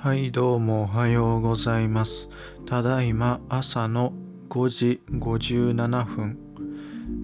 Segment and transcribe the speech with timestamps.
[0.00, 2.28] はいどうもおはようございます。
[2.66, 4.12] ただいま朝の
[4.48, 6.38] 5時57分、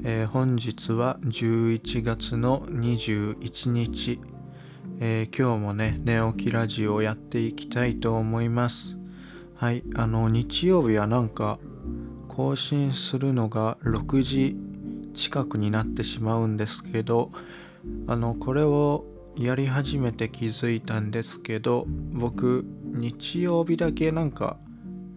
[0.05, 4.19] えー、本日は11月の21日、
[4.99, 8.97] えー、今日もね寝起きラジオをやっていきたいと思います。
[9.55, 11.61] はいあの日曜日はなんか
[12.27, 14.57] 更新するのが6時
[15.15, 17.31] 近くになってしまうんですけど
[18.09, 24.59] あのこれをやり始めて気づいたんですけど僕日曜日だけなんか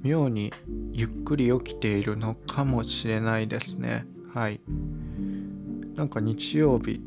[0.02, 0.52] 妙に
[0.91, 4.07] ゆっくり起きているのかもしれないですね。
[4.34, 4.59] はい。
[5.95, 7.02] なんか日曜日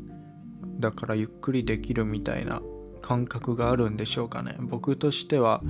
[0.79, 2.61] だからゆっくりできるみたいな
[3.01, 4.55] 感覚があるんでしょうかね。
[4.59, 5.61] 僕としては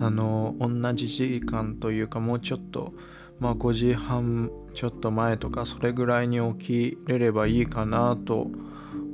[0.00, 2.92] あの同じ時間というかもうちょっと
[3.40, 8.52] まあ5時半ちょっと前とかそれぐらいに起きれればいいかなと思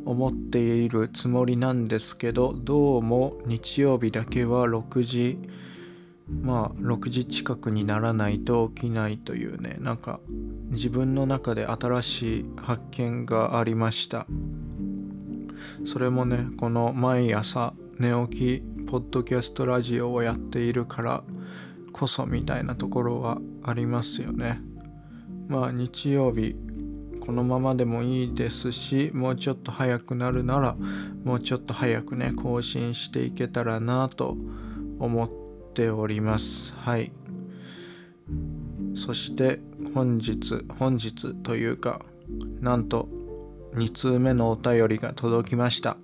[0.08, 5.38] 思っているつもりなんですけどどうも日曜日だけは6時
[6.30, 10.20] まあ6時近くにならないと起きないというねなんか
[10.70, 14.26] 自分の中で新しい発見がありました。
[15.84, 21.22] それもねこの毎朝寝起きポッドキャストラジオをやっているから
[21.93, 24.62] こそみたいなところはありますよね。
[25.48, 26.56] まあ日曜日
[27.29, 30.76] このままでもいいですしもうちょっと早くなるなら
[31.24, 34.34] もうちょっと早くね更新していけたらなと
[34.98, 35.30] 思っ
[35.74, 36.73] ております。
[36.73, 37.12] はい。
[38.95, 39.60] そして
[39.93, 42.01] 本日本日というか
[42.62, 43.10] なんと
[43.74, 45.99] 2通目のお便りが届きました。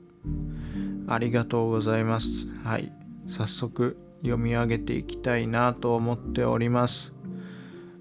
[1.09, 2.47] ありがとうございます。
[2.65, 2.93] はい。
[3.29, 7.14] 早速読み上げていきたいなと思っております。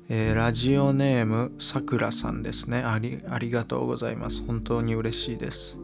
[0.09, 2.83] えー、ラジオネームさくらさんですね。
[2.83, 4.43] ありありがとうございます。
[4.45, 5.77] 本当に嬉しいです。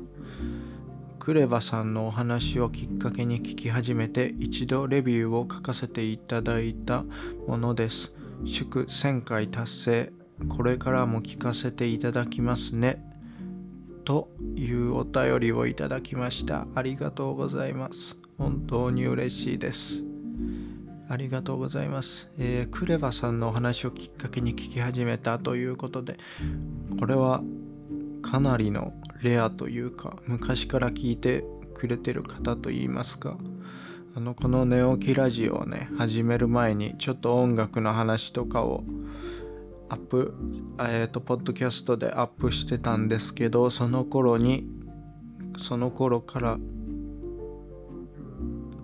[1.20, 7.04] クレバさんのお話をきっかけに聞き始めて一度レビューを書かせていただいた
[7.48, 8.14] ものです。
[8.46, 10.14] 祝1000回達成
[10.48, 13.04] これからも聞かせていただきますね。
[14.06, 16.66] というお便りをいただきました。
[16.76, 18.18] ありがとうございます。
[18.38, 20.09] 本当に嬉しいです。
[21.12, 22.30] ありがとうございます。
[22.38, 26.18] えー、クレバさんのお話をきっかけに聞き始めたということで、
[27.00, 27.42] これは
[28.22, 28.94] かなりの
[29.24, 31.44] レアというか、昔から聞いて
[31.74, 33.40] くれてる方といいますか、
[34.16, 38.84] あの、この寝起きラジオをね、始める前にちょっと音楽の話とかを
[39.90, 40.36] アップ、
[40.80, 44.70] えっ、ー、と、ポッドキャストでアップしてたんですけど、その頃に、
[45.58, 46.60] その頃から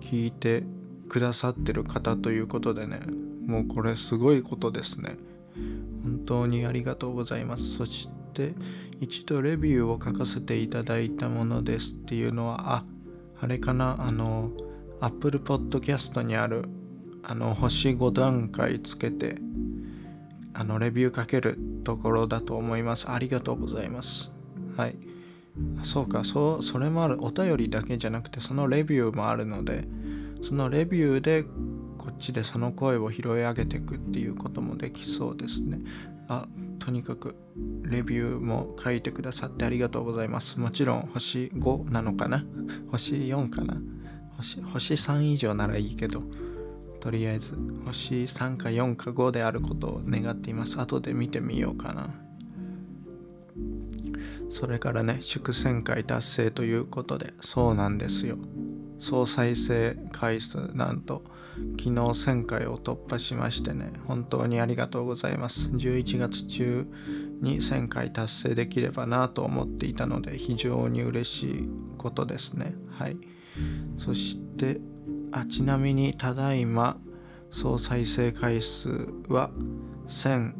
[0.00, 0.64] 聞いて
[1.08, 3.00] くださってる方ということでね
[3.46, 5.16] もうこれすごいことですね。
[6.02, 7.76] 本当にありがとうございます。
[7.76, 8.54] そして
[9.00, 12.84] 一度レビューを書かせていただいたものですっていうのはあ
[13.40, 13.96] あれかな？
[13.98, 14.50] あの
[15.00, 16.64] Apple Podcast にある
[17.22, 19.36] あの星5段階つけて
[20.54, 23.10] あのレビューかけるところだと思います。
[23.10, 24.30] ありがとうございます。
[24.76, 24.96] はい。
[25.82, 26.24] そうか。
[26.24, 27.18] そうそれもある。
[27.22, 29.88] お便りだけじゃなくてそのレビューもあるので
[30.42, 31.44] そのレビューで
[31.98, 35.80] こっちでその声を拾い上げていくっていうこともできそうですね。
[36.28, 36.46] あ
[36.78, 37.36] とにかく
[37.82, 40.60] レビューも書いてくださってありがとうございます。
[40.60, 42.44] もちろん星5なのかな？
[42.90, 43.80] 星4かな？
[44.36, 46.22] 星星3以上ならいいけど、
[47.00, 50.80] とりあえず星3か4か5であることを願っています。
[50.80, 52.10] 後で見てみようかな。
[54.48, 58.38] それからね、祝1000回達成ということで、そうなんですよ。
[58.98, 61.22] 総再生回数なんと
[61.78, 65.68] 昨日1000回を突破しましてね本当にありがとうございます。
[65.68, 66.86] 11月中
[67.40, 72.74] に1000回達成できればなと思っていたので非常に嬉しいことですね。
[72.90, 73.16] はい。
[73.96, 74.80] そして
[75.32, 76.98] あちなみにただいま
[77.50, 78.88] 総再生回数
[79.28, 79.50] は
[80.08, 80.54] 1003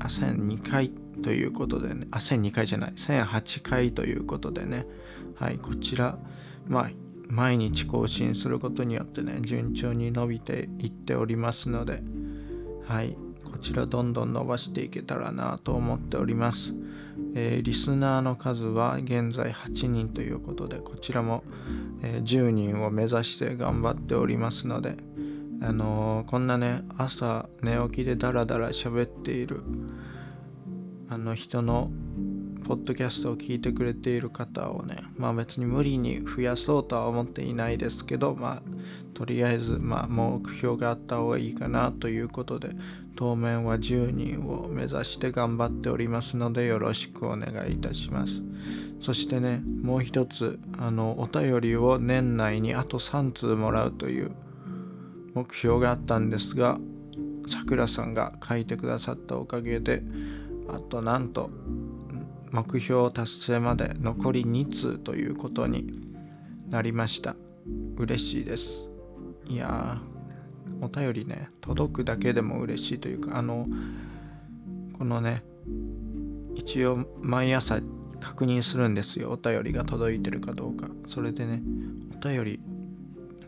[0.00, 0.90] あ1002回
[1.22, 4.86] ということでねあ1002回じゃない1008回ということでね。
[5.34, 6.18] はいこちら
[6.68, 6.90] まあ
[7.28, 12.02] 毎日更新することによってね順調に伸びていっておりますので
[12.86, 16.74] はいこちらどんどん伸ばしていけたらなと思っております、
[17.34, 21.42] えー、リスナーの数は現在8人ということでこちらも、
[22.02, 24.96] えー、10人を目指して頑張っておりますので
[25.62, 29.62] あのー、こんなね朝寝起きでダラダラ喋っている
[31.08, 31.90] あの人の
[32.66, 38.62] ポッドキャストを聞いてくれている方をね、まあ別に無理に増やそうとは思っていないですけど、まあ
[39.14, 42.70] とりあえず、まあ目標があった方がいいかなということで、
[43.14, 48.42] 当面は10人を目指して頑張っておりますのでよろしくお願いいたします。
[49.00, 54.32] そしてね、もう一つ、あの、お便りを年内にあと3通もらうという
[55.36, 56.78] 目標があったんですが
[57.46, 60.02] さくらさんが書いてくださったおかげで
[60.68, 61.50] あとなんと
[62.56, 65.92] 目標達成まで残り2通ということに
[66.70, 67.36] なりました。
[67.98, 68.90] 嬉しいです。
[69.46, 69.98] いや
[70.80, 73.66] お便りね届くだけでも嬉しいというかあの
[74.94, 75.42] このね
[76.54, 77.78] 一応毎朝
[78.20, 79.32] 確認するんですよ。
[79.32, 80.88] お便りが届いてるかどうか。
[81.06, 81.62] それでね
[82.14, 82.60] お便り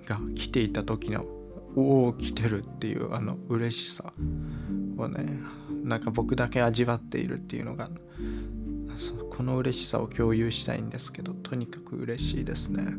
[0.05, 1.25] が来ていた時の
[1.77, 4.13] おお来てるっていうあの嬉しさ
[4.99, 5.41] をね
[5.83, 7.89] なんか僕だけ味わっているっていうのが
[9.31, 12.95] この嬉しさを共有したいんですけどとにかく嬉しいですね。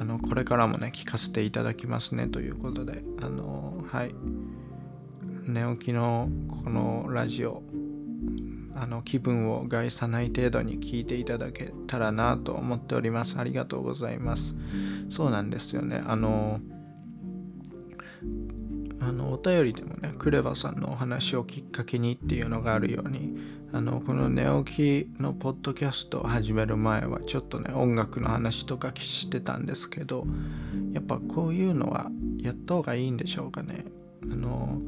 [0.00, 3.04] あのこれからもね聞かせていただきますねということで。
[3.22, 4.14] あのはい。
[5.44, 7.62] 寝起きのこのラジオ
[8.76, 13.36] あの気分を害さない程度に聞いていただけたらなと思っております。
[13.38, 14.54] ありがとうございます。
[15.10, 16.02] そうなんですよね。
[16.06, 16.60] あの
[19.04, 23.36] あのお便りでもねクレバさんのお話をきっかけにっていうのがあるように
[23.72, 30.24] あのこの寝起きのポッドキャストを始める前はちょっとね音楽の話とかしてたんですけど
[30.92, 33.86] やっぱこういうのはやった方がいいんでしょうかね。
[34.22, 34.80] あの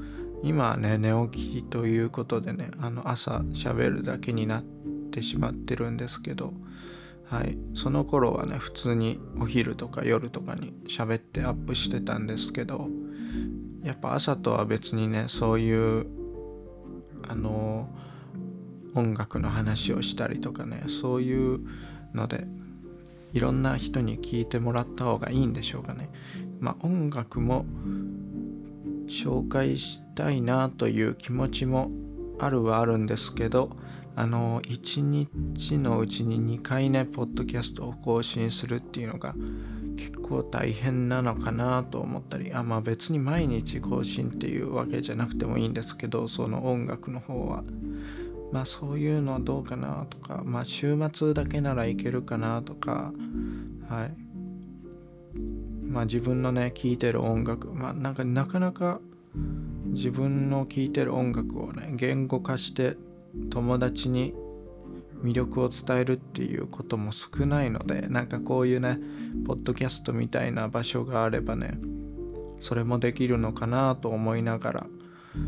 [0.44, 4.62] 今はね寝起きということでねあの朝喋るだけになっ
[5.10, 6.52] てしまってるんですけど
[7.24, 7.58] はい。
[7.74, 12.88] その頃はね普通にお昼とか夜とかに喋ってアップしてたんですけど
[13.84, 16.06] やっぱ朝とは別にねそういう
[17.28, 17.88] あの
[18.94, 21.60] 音楽の話をしたりとかねそういう
[22.14, 22.46] ので
[23.34, 26.08] いろんな人に聞いてもらった方がいいんでしょうかね。
[26.60, 27.66] まあ音楽も
[29.06, 31.90] 紹介したいなという気持ちも
[32.38, 33.76] あるはあるんですけど
[34.16, 39.34] あの1日のうちに2回ねポッドキャストを更新するっていうのが
[40.24, 47.62] 構大変なのかなと思ったりあまあ別に毎日更新っていうわけじゃなくてもいいんですけどその音楽の方は。
[48.52, 53.12] まあそういうのはどうかなとかまあ週末だけならいけるかなとか
[53.88, 54.16] はい。
[55.84, 59.00] まあ自分のね聴いてる音楽まあなんかなかなか
[59.86, 62.96] 自分の聴いてる音楽をね言語化して
[63.50, 64.34] 友達に
[65.24, 68.98] 魅力を伝えるっていうことも少ないのでなんかこういうね
[69.46, 71.78] ポッドキャストみたいな場所があればね
[72.60, 74.86] それもできるのかなと思いながら
[75.24, 75.38] う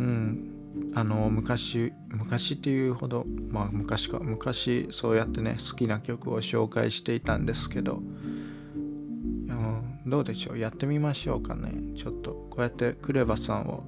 [0.00, 0.50] ん
[0.96, 11.96] あの昔昔っていうほどまあ昔か昔そうやってね好きな曲を紹介していたんですけど、うん、どうでしょうやってみましょうかね。
[11.96, 13.84] ちょっとこうやってクレバさんを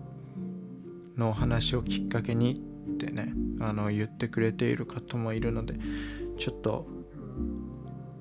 [1.17, 2.63] のお話をきっかけに
[2.97, 5.75] ってねあの言ってくれている方もいるので
[6.39, 6.87] ちょっと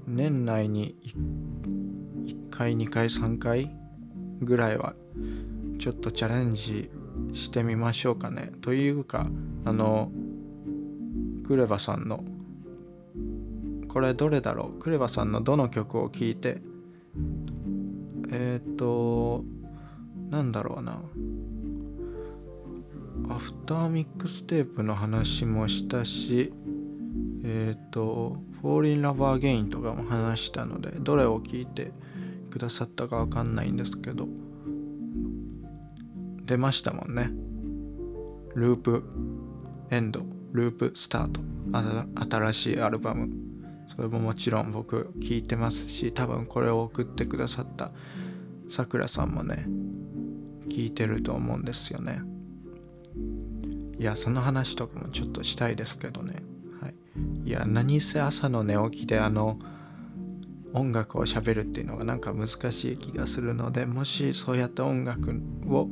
[0.07, 0.95] 年内に
[2.25, 3.75] 1, 回2回3回
[4.41, 4.93] ぐらいは
[5.79, 6.91] ちょっとチャレンジ
[7.33, 8.51] してみましょうかね。
[8.61, 9.27] というか
[9.63, 10.11] あの
[11.45, 12.23] クレバさんの
[13.87, 14.79] これどれだろう？
[14.79, 16.61] クレバさんのどの曲を聴いて
[18.31, 19.43] えっ、ー、と
[20.29, 21.01] なんだろうな。
[23.29, 26.53] AFTERMIXTAPE の話もしたし
[27.43, 31.91] えっ、ー、と「Fall in Love Again」とかも話したのでどれを聞いて
[32.49, 34.27] くださったかわかんないんですけど
[36.45, 37.31] 出ましたもんね。
[38.53, 39.03] LOOP
[39.89, 40.21] END
[40.53, 41.41] LOOP START。
[42.29, 43.29] 新しいアルバム。
[43.87, 47.91] それももちろん僕聞いてますし多分これを送ってくださった
[48.67, 49.67] さくらさんもね
[50.69, 52.21] 聞いてると思うんですよね。
[53.97, 56.35] いやその話とかもちょっとしたいですけどね、
[56.81, 56.95] はい、
[57.45, 59.57] いや何せ朝の寝起きであの
[60.73, 65.89] 音楽をしゃべるっていうのがなんか難しい気がするのでもしそうやって音楽を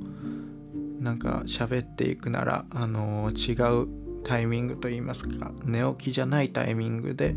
[1.00, 3.88] なんか喋っていくならあの違う
[4.24, 7.36] タイミングといいますか寝起きじゃないタイミングで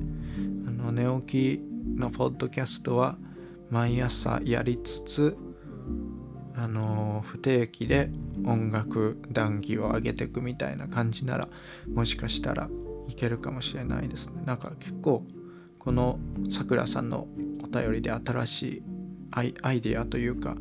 [0.66, 1.64] あの寝起き
[1.96, 3.16] のポッドキャストは
[3.70, 5.36] 毎朝やりつつ
[6.58, 8.10] あの不定期で
[8.44, 11.48] 音楽談義を上げていくみたいな感じなら
[11.92, 12.68] もしかしたら
[13.08, 14.42] いけるかもしれないですね。
[14.44, 15.24] なんか結構
[15.78, 16.18] この
[16.50, 17.28] さくらさんの
[17.62, 18.82] お便りで新しい
[19.30, 20.56] アイアイデアというか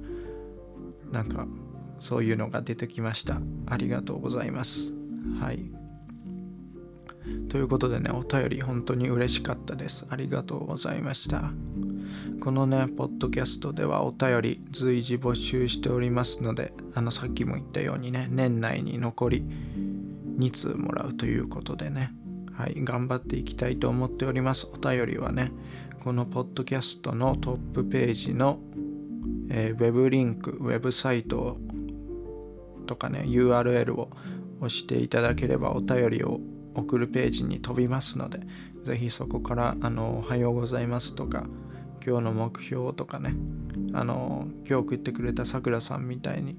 [1.11, 1.47] なんか
[1.99, 3.39] そういうのが出てきました。
[3.67, 4.93] ありがとうございます。
[5.39, 5.71] はい。
[7.49, 10.05] ということでねお便り本当に嬉しかったです。
[10.09, 11.51] ありがとうございました。
[12.41, 19.45] このね、ポッドキャストではお便り随時募集しておりますので、あの、さっきも言ったようにね、年内に残り
[20.37, 22.13] 2通もらうということでね、
[22.53, 24.67] はい、頑張っていきたいと思っております。
[24.71, 25.51] お便りはね、
[26.03, 28.59] このポッドキャストのトップページの
[29.49, 31.57] えー、ウェブリンクウェブサイト
[32.87, 34.09] とかね URL を
[34.59, 36.39] 押していただければお便りを
[36.75, 38.39] 送るページに飛びますので
[38.85, 41.45] ぜひそこからあの「おはようございます」とか
[42.05, 43.35] 「今日の目標」とかね。
[43.93, 46.57] あの今日送ってくれたさくらさんみたいに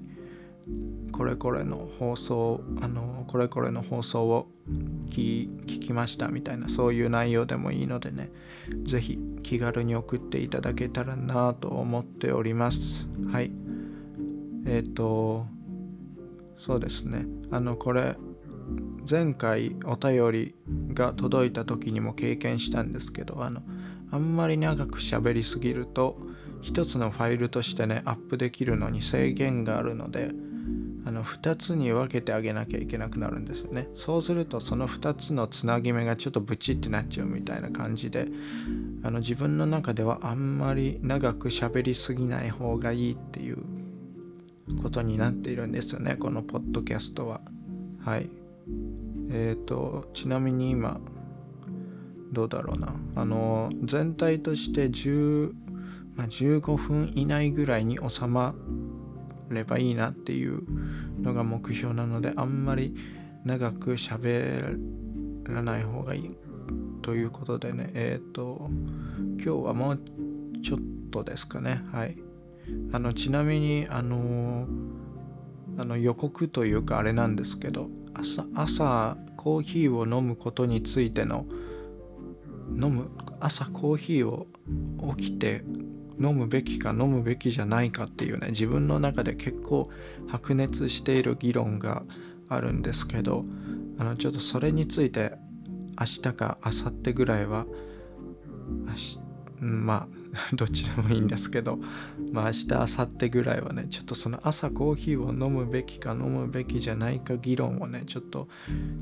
[1.11, 4.47] これこれの放送あのこれこれの放送を
[5.09, 5.49] 聞
[5.79, 8.31] きましたみたいなそういう内容でもいいのでね
[8.83, 13.07] 是非気軽に送っていただけたらなと思っております。
[13.31, 13.51] はい。
[14.65, 15.45] えっ、ー、と
[16.57, 17.25] そうですね。
[17.49, 18.17] あのこれ
[19.09, 20.55] 前回お便り
[20.93, 23.61] が届いた時にも経験したんですけどあの
[24.11, 26.17] あんまり長く喋りすぎると
[26.61, 30.31] 一つのファイルとしてねアップできるのに制限があるので
[31.05, 33.87] あの2つに分けてあげなきゃいけなくなるんですよね。
[33.95, 38.27] そうするとその2つのつなぎ目がちょっとブチってなっちゃうみたいな感じで
[39.03, 43.59] あの自分の中ではあんまり長く喋りすぎない方がいいっていう
[44.83, 47.39] ことになっているんですよねこのポッドキャストは。
[48.03, 48.29] はい。
[49.29, 50.99] えっ、ー、とちなみに今
[52.31, 52.93] どうだろうな。
[53.15, 55.53] あの全体として10、
[56.15, 58.53] まあ、15分以内ぐらいに収ま
[59.49, 60.61] ればいいなっていう
[61.21, 62.95] のが目標なのであんまり
[63.45, 64.77] 長く喋
[65.45, 66.37] らない方がいい
[67.01, 67.91] ということでね。
[67.93, 68.69] えっ、ー、と
[69.37, 69.99] 今日はもう
[70.61, 70.79] ちょっ
[71.11, 71.81] とですかね。
[71.91, 72.17] はい。
[72.91, 74.67] あのちなみにあの
[75.77, 81.45] あの予告というかあれなんですけど朝朝コーヒーを飲むことについての
[82.69, 83.09] 飲む
[83.39, 84.47] 朝コーヒーを
[85.15, 85.63] 起きて
[86.19, 89.89] 飲むべきか飲むべきじゃないかっていうね自分の中で結構
[90.27, 92.03] 白熱している議論が
[92.49, 93.45] あるんですけど
[93.99, 95.33] あのちょっとそれについて
[95.99, 97.65] 明日か明後日ぐらいは
[99.59, 100.16] まあ
[100.53, 101.79] どっちでもいいんですけど、
[102.31, 108.47] まあ明日、明後日ぐらいはね、ちょっとその朝コーヒーを飲むべきか飲むべきじゃないか議論をね、ちょっと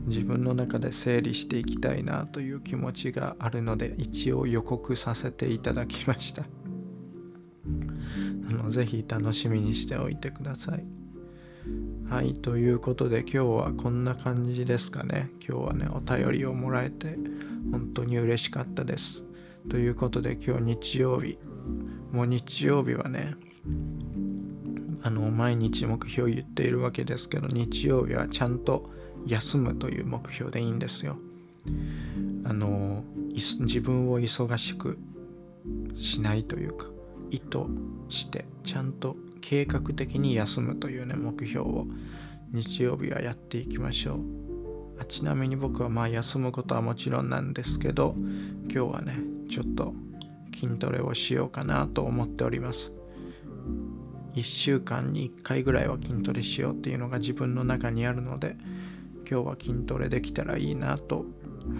[0.07, 6.43] 自分の中で整理していきたいなという気持ちがあるので、一応予告させていただきました。
[8.47, 10.85] あのぜひ楽しみにしておいてください。
[12.07, 15.31] はい、ということで今日はこんな感じですかね。
[15.45, 17.17] 今日はね、お便りをもらえて
[17.71, 19.24] 本当に嬉しかったです。
[19.69, 21.37] ということで今日日曜日。
[22.11, 23.35] もう日曜日はね
[25.03, 28.85] あの毎日目標言っているわけですけど日曜日はちゃんと
[29.27, 31.17] 休むという目標でいいんですよ。
[32.45, 33.03] あの
[33.33, 34.97] 自分を忙しく
[35.95, 36.87] しないというか
[37.31, 37.59] 意図
[38.07, 41.85] してちゃんと計画的に休むというね目標を
[42.53, 44.19] 日曜日はやっていきましょう。
[45.01, 48.15] あちなみに僕はまあ休むことはもちろんなんですけど
[48.71, 49.93] 今日はねちょっと
[50.53, 52.91] 筋トレをしようかなと思っております。
[54.33, 58.57] 1週間に1回ぐらいは筋トレしようっていうのが自分の中にあるので
[59.19, 61.25] 今日は筋トレできたらいいなと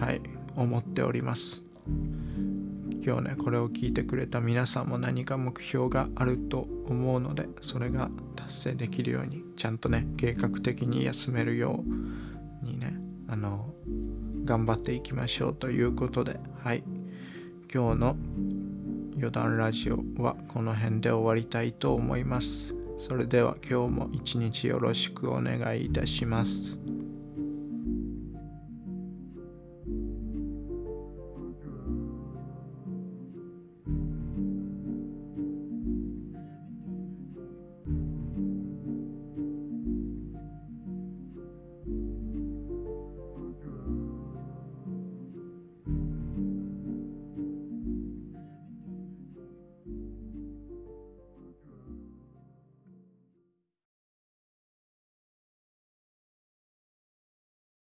[0.00, 0.22] はい
[0.56, 1.64] 思っております。
[3.04, 11.84] 今日ねこれを聞いてくれた皆さんも何か目標があると思うのでそれが達成できるようにちゃんとね計画的に休めるよ
[12.62, 13.74] うにねあの
[14.46, 16.95] 頑張っていきましょうということではい。
[17.72, 18.16] 今日の
[19.16, 22.74] 余談ラジオはこの辺で終わりたいと思います。
[22.98, 26.78] それでは今日も一日よろしくお願いいたします。